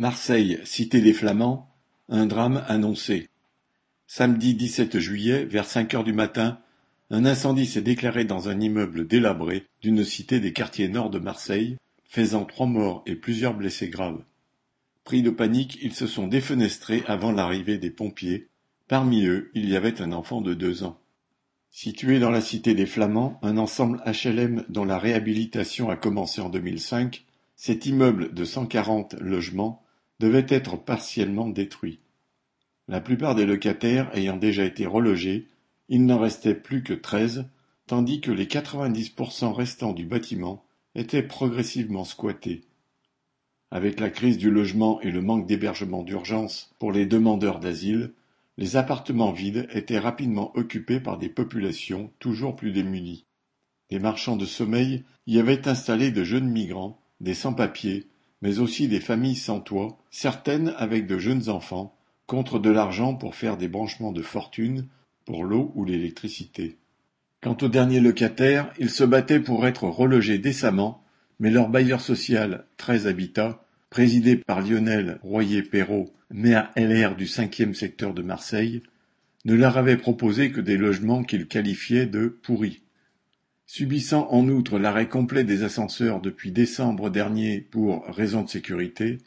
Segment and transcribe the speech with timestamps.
[0.00, 1.68] Marseille, cité des Flamands,
[2.08, 3.28] un drame annoncé.
[4.06, 6.58] Samedi dix-sept juillet, vers cinq heures du matin,
[7.10, 11.76] un incendie s'est déclaré dans un immeuble délabré d'une cité des quartiers nord de Marseille,
[12.04, 14.24] faisant trois morts et plusieurs blessés graves.
[15.04, 18.48] Pris de panique, ils se sont défenestrés avant l'arrivée des pompiers.
[18.88, 20.98] Parmi eux, il y avait un enfant de deux ans.
[21.70, 26.48] Situé dans la cité des Flamands, un ensemble HLM dont la réhabilitation a commencé en
[26.48, 29.84] 2005, cet immeuble de 140 logements
[30.20, 31.98] devait être partiellement détruit.
[32.88, 35.48] La plupart des locataires ayant déjà été relogés,
[35.88, 37.46] il n'en restait plus que treize,
[37.86, 40.62] tandis que les 90% restants du bâtiment
[40.94, 42.66] étaient progressivement squattés.
[43.70, 48.12] Avec la crise du logement et le manque d'hébergement d'urgence pour les demandeurs d'asile,
[48.58, 53.24] les appartements vides étaient rapidement occupés par des populations toujours plus démunies.
[53.88, 58.09] Des marchands de sommeil y avaient installé de jeunes migrants, des sans-papiers,
[58.42, 63.34] mais aussi des familles sans toit, certaines avec de jeunes enfants, contre de l'argent pour
[63.34, 64.86] faire des branchements de fortune
[65.24, 66.78] pour l'eau ou l'électricité.
[67.40, 71.02] Quant aux derniers locataires, ils se battaient pour être relogés décemment,
[71.38, 78.14] mais leur bailleur social, Très Habitat, présidé par Lionel Royer-Perrault, maire LR du cinquième secteur
[78.14, 78.82] de Marseille,
[79.44, 82.82] ne leur avait proposé que des logements qu'il qualifiait de pourris.
[83.72, 89.18] Subissant en outre l'arrêt complet des ascenseurs depuis décembre dernier pour raisons de sécurité,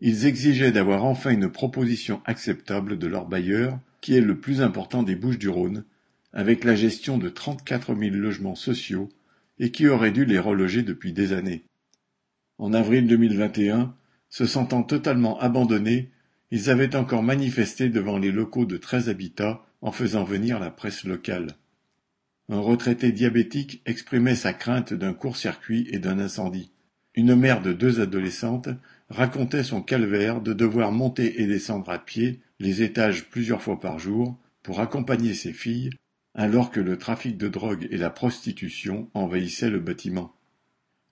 [0.00, 5.04] ils exigeaient d'avoir enfin une proposition acceptable de leur bailleur, qui est le plus important
[5.04, 5.84] des Bouches-du-Rhône,
[6.32, 9.10] avec la gestion de 34 000 logements sociaux
[9.60, 11.62] et qui aurait dû les reloger depuis des années.
[12.58, 13.94] En avril 2021,
[14.28, 16.10] se sentant totalement abandonnés,
[16.50, 21.04] ils avaient encore manifesté devant les locaux de 13 habitats en faisant venir la presse
[21.04, 21.54] locale.
[22.48, 26.70] Un retraité diabétique exprimait sa crainte d'un court-circuit et d'un incendie.
[27.14, 28.68] Une mère de deux adolescentes
[29.08, 33.98] racontait son calvaire de devoir monter et descendre à pied les étages plusieurs fois par
[33.98, 35.90] jour pour accompagner ses filles
[36.34, 40.34] alors que le trafic de drogue et la prostitution envahissaient le bâtiment.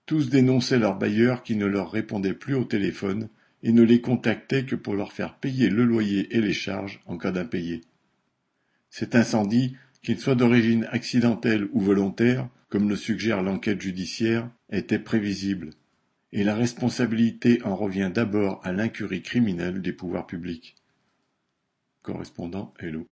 [0.05, 3.29] Tous dénonçaient leurs bailleurs qui ne leur répondaient plus au téléphone
[3.63, 7.17] et ne les contactaient que pour leur faire payer le loyer et les charges en
[7.17, 7.81] cas d'impayé.
[8.89, 15.71] Cet incendie qu'il soit d'origine accidentelle ou volontaire, comme le suggère l'enquête judiciaire, était prévisible,
[16.31, 20.75] et la responsabilité en revient d'abord à l'incurie criminelle des pouvoirs publics.
[22.01, 23.01] Correspondant Hello.